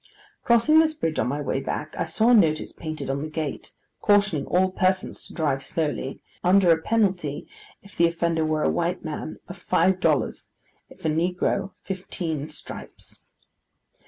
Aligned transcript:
Crossing 0.43 0.79
this 0.79 0.95
bridge, 0.95 1.19
on 1.19 1.27
my 1.27 1.41
way 1.41 1.59
back, 1.59 1.93
I 1.95 2.07
saw 2.07 2.29
a 2.29 2.33
notice 2.33 2.71
painted 2.71 3.07
on 3.07 3.21
the 3.21 3.29
gate, 3.29 3.71
cautioning 4.01 4.47
all 4.47 4.71
persons 4.71 5.27
to 5.27 5.33
drive 5.35 5.63
slowly: 5.63 6.23
under 6.43 6.71
a 6.71 6.81
penalty, 6.81 7.47
if 7.83 7.95
the 7.95 8.07
offender 8.07 8.43
were 8.43 8.63
a 8.63 8.69
white 8.71 9.05
man, 9.05 9.37
of 9.47 9.57
five 9.57 9.99
dollars; 9.99 10.49
if 10.89 11.05
a 11.05 11.07
negro, 11.07 11.73
fifteen 11.83 12.49
stripes. 12.49 13.21